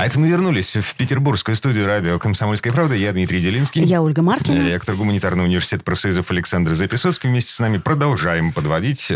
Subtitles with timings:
[0.00, 2.94] А это мы вернулись в петербургскую студию радио «Комсомольская правда».
[2.94, 3.84] Я Дмитрий Делинский.
[3.84, 4.66] Я Ольга Маркина.
[4.66, 7.28] Ректор гуманитарного университета профсоюзов Александр Записоцкий.
[7.28, 9.14] Вместе с нами продолжаем подводить э,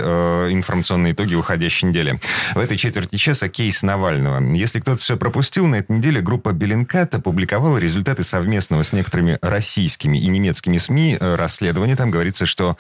[0.51, 2.21] информационные итоги уходящей недели.
[2.55, 4.43] В этой четверти часа кейс Навального.
[4.55, 10.19] Если кто-то все пропустил, на этой неделе группа Беллинкат опубликовала результаты совместного с некоторыми российскими
[10.19, 11.97] и немецкими СМИ э, расследования.
[11.97, 12.77] Там говорится, что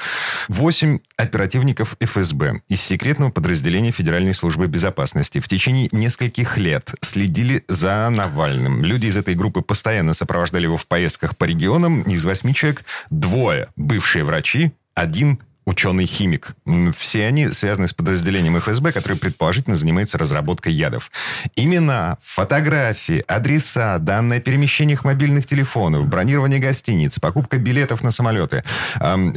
[0.48, 7.93] 8 оперативников ФСБ из секретного подразделения Федеральной службы безопасности в течение нескольких лет следили за
[8.10, 8.84] Навальным.
[8.84, 12.02] Люди из этой группы постоянно сопровождали его в поездках по регионам.
[12.02, 16.54] Из восьми человек двое бывшие врачи, один ученый-химик.
[16.96, 21.10] Все они связаны с подразделением ФСБ, которое предположительно занимается разработкой ядов.
[21.56, 28.62] Имена, фотографии, адреса, данные о перемещениях мобильных телефонов, бронирование гостиниц, покупка билетов на самолеты.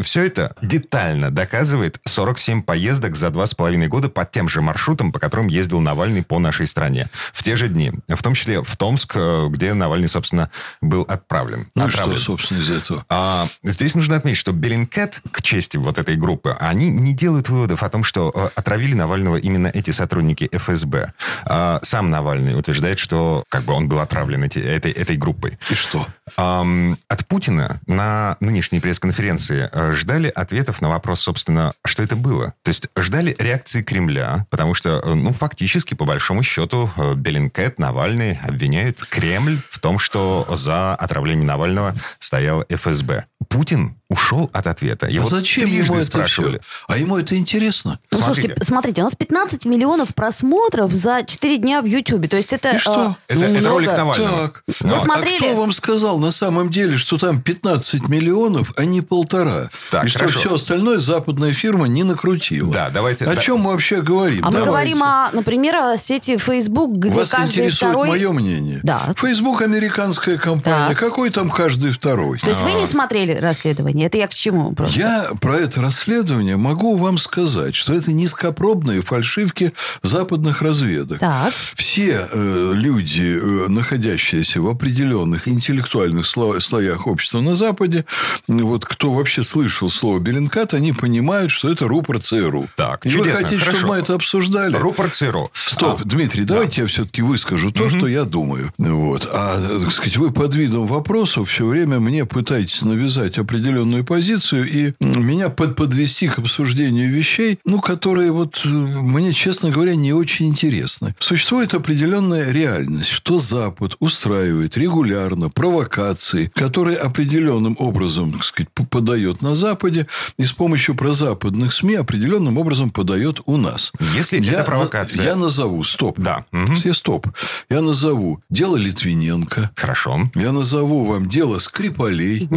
[0.01, 5.11] Все это детально доказывает 47 поездок за два с половиной года по тем же маршрутам,
[5.11, 7.09] по которым ездил Навальный по нашей стране.
[7.33, 7.91] В те же дни.
[8.07, 11.67] В том числе в Томск, э, где Навальный, собственно, был отправлен.
[11.75, 12.17] Ну отправлен.
[12.17, 13.05] что, собственно, из этого?
[13.09, 17.83] А, здесь нужно отметить, что Беллинкет, к чести вот этой группы, они не делают выводов
[17.83, 21.13] о том, что э, отравили Навального именно эти сотрудники ФСБ.
[21.45, 25.57] А сам Навальный утверждает, что как бы он был отравлен эти, этой, этой группой.
[25.69, 26.05] И что?
[26.35, 32.53] От Путина на нынешней пресс-конференции э, ждали ответов на вопрос, собственно, что это было.
[32.63, 38.39] То есть ждали реакции Кремля, потому что, э, ну, фактически, по большому счету, Беллинкет, Навальный
[38.43, 43.25] обвиняют Кремль в том, что за отравление Навального стоял ФСБ.
[43.47, 45.07] Путин ушел от ответа.
[45.07, 46.59] Его а зачем ему это спрашивали.
[46.63, 46.85] все?
[46.87, 47.99] А ему это интересно?
[48.11, 48.41] Ну, Смотрите.
[48.41, 52.27] слушайте, смотрите, у нас 15 миллионов просмотров за 4 дня в Ютубе.
[52.29, 52.69] То есть это...
[52.71, 53.17] И что?
[53.27, 53.69] э, Это, это много.
[53.69, 54.41] ролик Навального.
[54.47, 54.63] Так.
[54.81, 55.35] Но- Вы смотрели?
[55.35, 59.69] А кто вам сказал на самом деле, что там 15 миллионов, а не полтора?
[59.91, 60.39] Так, и что хорошо.
[60.39, 62.71] все остальное западная фирма не накрутила?
[62.71, 63.41] Да, давайте- О да.
[63.41, 64.39] чем мы вообще говорим?
[64.43, 64.69] А мы Давайте.
[64.69, 68.07] говорим, о, например, о сети Facebook, где Вас каждый интересует второй...
[68.09, 68.79] мое мнение?
[68.83, 69.11] Да.
[69.17, 70.89] Facebook американская компания.
[70.89, 70.97] Так.
[70.97, 72.37] Какой там каждый второй?
[72.39, 74.07] То есть вы не смотрели расследование?
[74.07, 74.97] Это я к чему просто?
[74.99, 81.19] Я про это расследование могу вам сказать, что это низкопробные фальшивки западных разведок.
[81.19, 81.53] Так.
[81.75, 88.05] Все э, люди, э, находящиеся в определенных интеллектуальных сло- слоях общества на Западе,
[88.47, 92.67] вот кто вообще слышал слово Беллинкат, они понимают, что это рупор ЦРУ.
[92.75, 93.77] Так, И вы чудесно, хотите, хорошо.
[93.77, 94.75] чтобы мы это обсуждали?
[94.75, 95.49] Рупор ЦРУ.
[95.53, 98.71] Стоп, А, Дмитрий, давайте я все-таки выскажу то, что я думаю.
[98.77, 99.27] Вот.
[99.31, 104.93] А, так сказать, вы под видом вопросов все время мне пытаетесь навязать определенную позицию и
[104.99, 110.47] меня под подвести к обсуждению вещей, ну, которые вот э, мне, честно говоря, не очень
[110.47, 111.15] интересны.
[111.19, 119.55] Существует определенная реальность, что Запад устраивает регулярно провокации, которые определенным образом, так сказать, подает на
[119.55, 120.05] Западе
[120.37, 123.91] и с помощью прозападных СМИ определенным образом подает у нас.
[124.15, 125.23] Если это Я- провокация.
[125.23, 126.19] Я назову, стоп.
[126.19, 126.45] Да.
[126.51, 126.75] Мгм.
[126.75, 127.27] Все стоп.
[127.69, 129.71] Я назову дело Литвиненко.
[129.75, 130.19] Хорошо.
[130.35, 132.47] Я назову вам дело Скрипалей.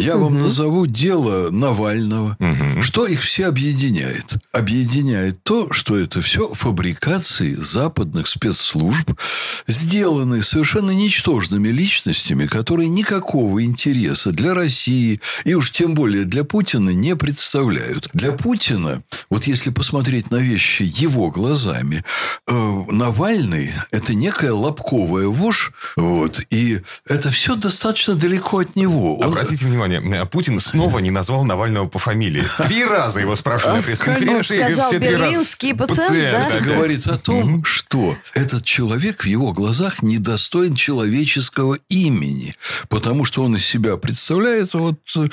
[0.00, 2.36] Я вам назову дело Навального.
[2.82, 4.34] Что их все объединяет?
[4.52, 9.12] Объединяет то, что это все фабрикации западных спецслужб,
[9.66, 16.90] сделанные совершенно ничтожными личностями, которые никакого интереса для России и уж тем более для Путина
[16.90, 18.08] не представляют.
[18.12, 22.04] Для Путина, вот если посмотреть на вещи его глазами,
[22.46, 29.16] э, Навальный– это некая лобковая вошь, вот, и это все достаточно далеко от него.
[29.18, 32.44] Он- Обратите внимание, Путин снова не назвал Навального по фамилии.
[32.66, 34.58] Три раза его спрашивали на А, пресс-конференции.
[34.58, 36.60] Сказал все берлинский пациент, да?
[36.60, 42.54] говорит о том, что этот человек в его глазах недостоин человеческого имени,
[42.88, 45.26] потому что он из себя представляет вот, э,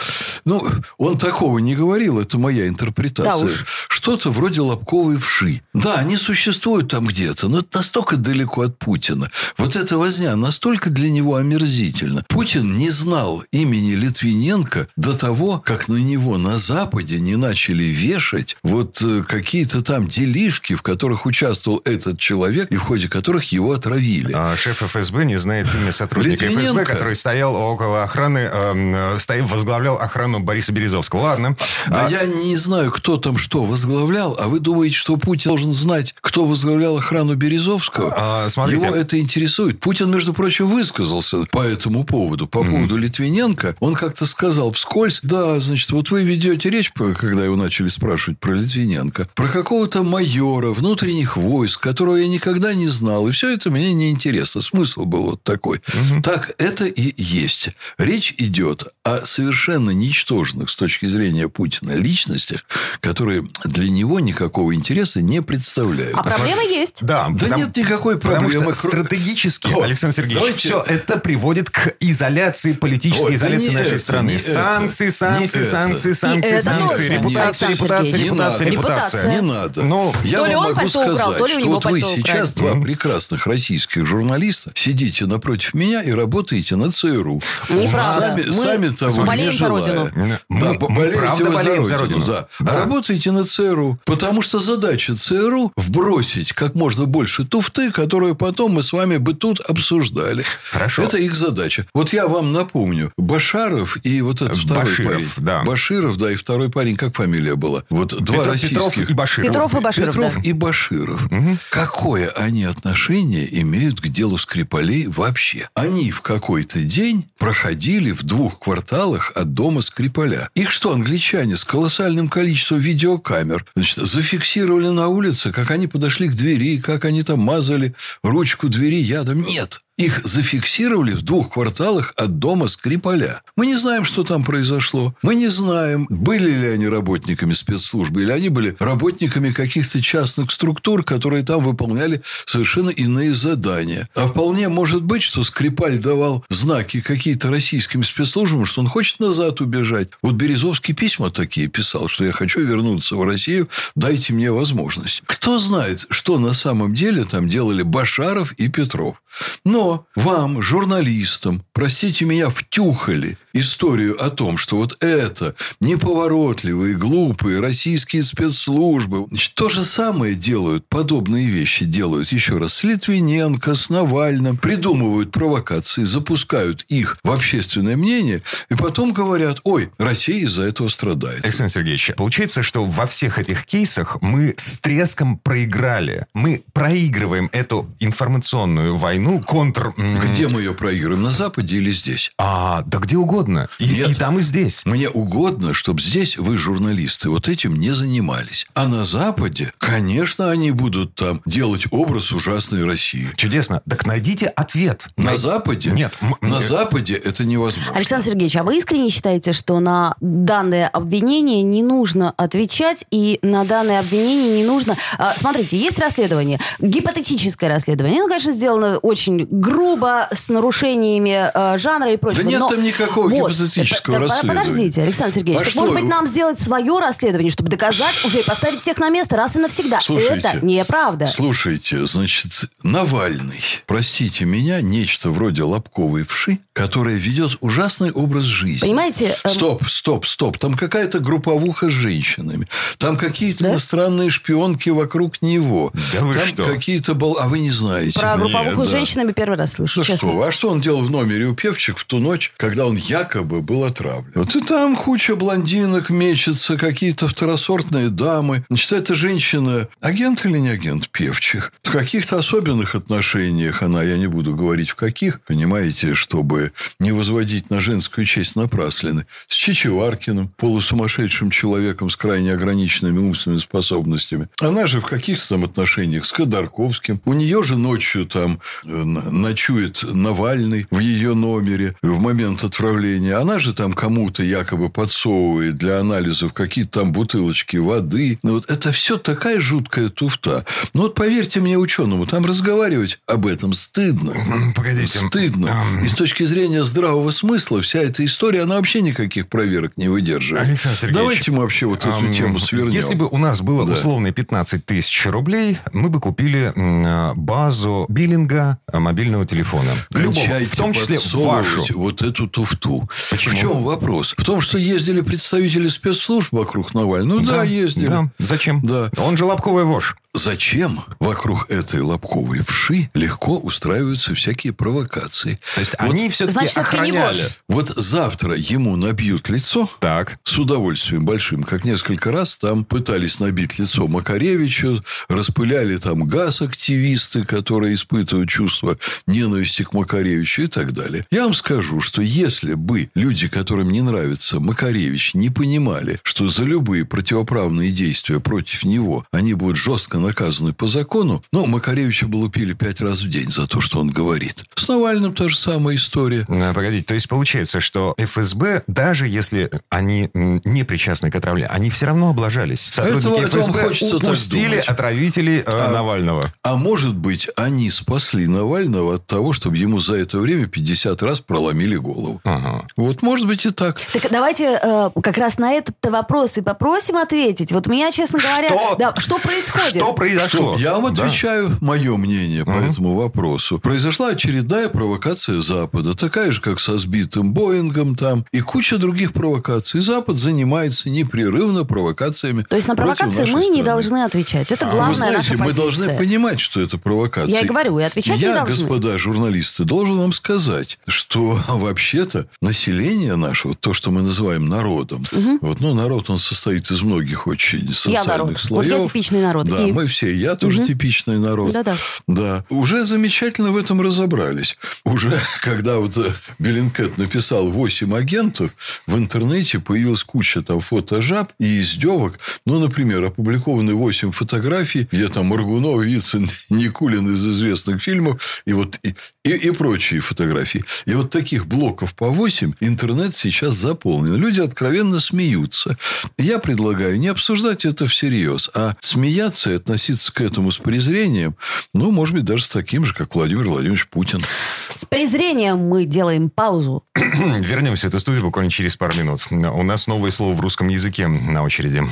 [0.46, 3.31] ну, он такого не говорил, это моя интерпретация.
[3.31, 3.66] Да уж.
[3.88, 5.62] Что-то вроде лобковой вши.
[5.74, 9.30] Да, они существуют там где-то, но это настолько далеко от Путина.
[9.57, 12.24] Вот эта возня настолько для него омерзительна.
[12.27, 14.58] Путин не знал имени Литвиненко
[14.95, 20.75] до того, как на него на Западе не начали вешать вот э, какие-то там делишки,
[20.75, 24.31] в которых участвовал этот человек и в ходе которых его отравили.
[24.35, 26.45] А шеф ФСБ не знает имя сотрудника.
[26.45, 31.21] ФСБ, который стоял около охраны, эм, э, стоял, возглавлял охрану Бориса Березовского.
[31.21, 31.55] Ладно.
[31.88, 35.73] Да А, я не знаю, кто там что возглавлял, а вы думаете, что Путин должен
[35.73, 38.13] знать, кто возглавлял охрану Березовского?
[38.15, 38.85] А, смотрите.
[38.85, 39.79] Его это интересует.
[39.79, 42.47] Путин, между прочим, высказался по этому поводу.
[42.47, 43.75] По поводу Литвиненко.
[43.79, 48.40] Он как-то сказал, сказал вскользь, да, значит, вот вы ведете речь, когда его начали спрашивать
[48.40, 53.28] про Литвиненко, про какого-то майора внутренних войск, которого я никогда не знал.
[53.28, 54.62] И все это мне не интересно.
[54.62, 55.81] Смысл был вот такой.
[55.88, 56.24] Угу.
[56.24, 57.69] Так это и есть.
[58.00, 62.66] Речь идет о совершенно ничтожных с точки зрения Путина личностях,
[63.01, 66.16] которые для него никакого интереса не представляют.
[66.18, 67.04] А проблема есть.
[67.04, 68.74] Да, да потому, нет никакой проблемы.
[68.74, 70.68] стратегически, О, Александр Сергеевич, давайте...
[70.68, 74.38] все это приводит к изоляции, политической Ой, изоляции нашей это, страны.
[74.39, 79.31] Санкции, санкции, санкции, санкции, санкции, репутация, репутация, репутация, репутация.
[79.31, 79.83] Не надо.
[79.83, 85.74] Ну, я вам могу сказать, что вот вы сейчас два прекрасных российских журналиста сидите напротив
[85.74, 87.41] меня и работаете на ЦРУ.
[87.69, 88.21] Неправда.
[88.21, 90.12] Сами, сами того не желая.
[90.50, 92.25] Да, болеете вы за Родину.
[92.25, 92.47] Да.
[92.59, 94.00] А работаете на ЦРУ.
[94.06, 99.33] Потому что задача ЦРУ вбросить как можно больше туфты, которую потом мы с вами бы
[99.33, 100.44] тут обсуждали.
[100.71, 101.03] Хорошо.
[101.03, 101.86] Это их задача.
[101.94, 103.12] Вот я вам напомню.
[103.18, 105.27] Башаров и вот этот второй Баширов, парень.
[105.37, 105.63] Да.
[105.63, 107.83] Баширов, да, и второй парень, как фамилия была?
[107.89, 108.77] Вот Петров, два российских.
[108.77, 109.47] Петров и Баширов.
[109.47, 110.41] Петров и Баширов, Петров да.
[110.41, 111.25] и Баширов.
[111.25, 111.57] Угу.
[111.69, 115.69] Какое они отношение имеют к делу Скрипалей вообще?
[115.73, 120.49] Они в какой-то день проходили в двух кварталах от дома Скрипаля.
[120.53, 126.35] Их что, англичане с колоссальным количеством видеокамер значит, зафиксировали на улице, как они подошли к
[126.35, 129.41] двери, как они там мазали ручку двери ядом?
[129.41, 129.81] Нет.
[130.00, 133.42] Их зафиксировали в двух кварталах от дома Скрипаля.
[133.57, 135.13] Мы не знаем, что там произошло.
[135.22, 141.04] Мы не знаем, были ли они работниками спецслужбы, или они были работниками каких-то частных структур,
[141.04, 144.07] которые там выполняли совершенно иные задания.
[144.16, 149.60] А вполне может быть, что Скрипаль давал знаки какие-то российским спецслужбам, что он хочет назад
[149.60, 150.07] убежать.
[150.22, 155.24] Вот Березовский письма такие писал, что я хочу вернуться в Россию, дайте мне возможность.
[155.25, 159.22] Кто знает, что на самом деле там делали Башаров и Петров.
[159.66, 168.24] Но вам, журналистам, простите меня, втюхали историю о том, что вот это неповоротливые, глупые российские
[168.24, 169.25] спецслужбы.
[169.30, 175.31] Значит, то же самое делают, подобные вещи делают, еще раз, с Литвиненко, с Навальным, придумывают
[175.31, 181.44] провокации, запускают их в общественное мнение, и потом говорят, ой, Россия из-за этого страдает.
[181.44, 186.25] Александр Сергеевич, получается, что во всех этих кейсах мы с треском проиграли.
[186.34, 189.94] Мы проигрываем эту информационную войну контр...
[190.31, 191.24] Где мы ее проигрываем?
[191.24, 192.31] На Западе или здесь?
[192.38, 193.38] А, да где угодно.
[193.80, 194.86] И, Нет, и там, и здесь.
[194.86, 198.68] Мне угодно, чтобы здесь вы, журналисты, вот этим не занимались.
[198.74, 203.30] А на Западе, конечно, они будут там делать образ ужасной России.
[203.36, 203.81] Чудесно.
[203.89, 205.07] Так найдите ответ.
[205.18, 205.38] На Най...
[205.38, 205.91] Западе?
[205.91, 206.18] Нет.
[206.41, 206.63] На нет.
[206.63, 207.94] Западе это невозможно.
[207.94, 213.63] Александр Сергеевич, а вы искренне считаете, что на данное обвинение не нужно отвечать и на
[213.65, 214.97] данное обвинение не нужно...
[215.18, 218.19] А, смотрите, есть расследование, гипотетическое расследование.
[218.19, 222.44] Оно, конечно, сделано очень грубо, с нарушениями э, жанра и прочего.
[222.44, 222.69] Да нет но...
[222.69, 223.51] там никакого вот.
[223.51, 224.59] гипотетического это, расследования.
[224.59, 225.79] Подождите, Александр Сергеевич, а так, что?
[225.79, 229.55] может быть, нам сделать свое расследование, чтобы доказать уже и поставить всех на место раз
[229.55, 230.01] и навсегда.
[230.01, 231.27] Слушайте, это неправда.
[231.27, 238.79] Слушайте, значит, Навальный, простите меня, нечто вроде лобковой вши, которая ведет ужасный образ жизни.
[238.79, 239.35] Понимаете?
[239.43, 239.51] Эм...
[239.51, 240.57] Стоп, стоп, стоп.
[240.57, 242.67] Там какая-то групповуха с женщинами.
[242.97, 243.71] Там какие-то да?
[243.71, 245.91] иностранные шпионки вокруг него.
[246.13, 246.63] Да вы Там что?
[246.65, 247.13] какие-то...
[247.15, 247.37] Бол...
[247.39, 248.19] А вы не знаете.
[248.19, 250.29] Про групповуху Нет, с женщинами первый раз слышу, ну честно.
[250.29, 253.62] что, а что он делал в номере у певчих в ту ночь, когда он якобы
[253.62, 254.31] был отравлен?
[254.36, 258.63] Вот и там куча блондинок мечется, какие-то второсортные дамы.
[258.69, 261.74] Значит, эта женщина агент или не агент певчих?
[261.83, 267.70] В каких-то особенных отношениях она, я не буду говорить в каких, понимаете, чтобы не возводить
[267.70, 274.48] на женскую честь напраслины, с Чичеваркиным, полусумасшедшим человеком с крайне ограниченными умственными способностями.
[274.60, 277.22] Она же в каких-то там отношениях с Ходорковским.
[277.25, 283.09] У нее же ночью там э, ночует Навальный в ее номере в момент отправления.
[283.18, 288.39] Она же там кому-то якобы подсовывает для анализов какие-то там бутылочки воды.
[288.44, 290.66] Ну, вот это все такая жуткая туфта.
[290.94, 294.34] Ну, вот поверьте мне, ученому, там разговаривать об этом стыдно.
[294.75, 295.20] Погодите.
[295.20, 295.75] Стыдно.
[296.04, 300.68] И с точки зрения здравого смысла вся эта история, она вообще никаких проверок не выдерживает.
[300.68, 302.92] Александр Сергеевич, Давайте мы вообще вот эту тему свернем.
[302.92, 303.94] Если бы у нас было Да.
[303.94, 309.92] условные 15 тысяч рублей, мы бы купили м, базу биллинга э, мобильного телефона.
[310.13, 311.86] Любого, в том числе вашу.
[311.96, 312.99] вот эту туфту.
[313.29, 313.56] Почему?
[313.56, 314.34] В чем вопрос?
[314.38, 317.39] В том, что ездили представители спецслужб вокруг Навального.
[317.39, 318.08] Ну да, ездили.
[318.08, 318.29] Да.
[318.39, 318.82] Зачем?
[318.84, 319.10] Да.
[319.18, 320.15] Он же лобковый вож.
[320.33, 325.59] Зачем вокруг этой лобковой вши легко устраиваются всякие провокации.
[325.75, 327.50] То есть Вот- они все-таки Значит, охраняли.
[327.67, 330.38] Вот завтра ему набьют лицо, Так.
[330.43, 337.43] с удовольствием большим, как несколько раз там пытались набить лицо Макаревичу, распыляли там газ активисты,
[337.43, 341.25] которые испытывают чувство ненависти к Макаревичу и так далее.
[341.31, 346.63] Я вам скажу, что если бы люди, которым не нравится Макаревич, не понимали, что за
[346.63, 352.73] любые противоправные действия против него они будут жестко наказаны по закону, ну, Макаревича бы лупили
[352.73, 354.63] пять раз в день за то, что он говорит.
[354.75, 356.45] С Навальным та же самая история.
[356.47, 361.89] А, Погодите, то есть получается, что ФСБ, даже если они не причастны к отравлению, они
[361.89, 362.89] все равно облажались.
[362.91, 366.51] Сотрудники это ФСБ упустили отравителей э, Навального.
[366.63, 371.39] А может быть, они спасли Навального от того, чтобы ему за это время 50 раз
[371.39, 372.41] проломили голову.
[372.43, 372.85] Ага.
[372.95, 374.01] Вот, может быть, и так.
[374.13, 377.71] Так давайте э, как раз на этот вопрос и попросим ответить.
[377.71, 378.95] Вот у меня, честно говоря, Что?
[378.97, 379.97] да, что происходит?
[379.97, 380.75] Что произошло?
[380.78, 381.24] Я вам Да.
[381.24, 383.80] отвечаю мое мнение по этому вопросу.
[383.80, 390.01] Произошла очередная провокация Запада, такая же, как со сбитым Боингом там, и куча других провокаций.
[390.01, 392.63] Запад занимается непрерывно провокациями.
[392.70, 393.84] То есть на провокации мы не страны.
[393.84, 394.72] должны отвечать.
[394.72, 395.84] Это А главная Вы знаете, наша мы позиция.
[395.84, 397.51] должны понимать, что это провокация.
[397.51, 398.75] Я и говорю, и отвечать не Я, должны.
[398.75, 405.25] господа журналисты, должен вам сказать, что вообще-то население наше, вот то, что мы называем народом,
[405.62, 408.50] вот, ну, народ, он состоит из многих очень социальных народ.
[408.50, 408.92] Вот слоев.
[408.92, 409.68] я типичный народ.
[409.68, 409.92] Да, И?
[409.92, 411.74] мы все, я тоже типичный народ.
[411.74, 411.96] Да-да.
[412.27, 414.77] Да, уже замечательно в этом разобрались.
[415.03, 418.72] Уже, когда вот э, Беллинкет написал 8 агентов,
[419.08, 422.39] в интернете появилась куча там фотожаб и издевок.
[422.65, 429.00] Ну, например, опубликованы 8 фотографий, где там Маргунов, Вицин, Никулин из известных фильмов и вот
[429.03, 430.84] и, и, и прочие фотографии.
[431.06, 434.36] И вот таких блоков по 8 интернет сейчас заполнен.
[434.36, 435.98] Люди откровенно смеются.
[436.38, 441.55] Я предлагаю не обсуждать это всерьез, а смеяться и относиться к этому с презрением,
[441.93, 444.39] ну, может быть, даже с таким же, как Владимир Владимирович Путин.
[444.88, 447.03] С презрением мы делаем паузу.
[447.15, 449.48] Вернемся в эту студию буквально через пару минут.
[449.50, 452.03] У нас новое слово в русском языке на очереди.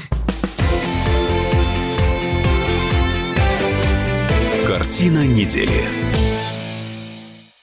[4.66, 6.07] Картина недели.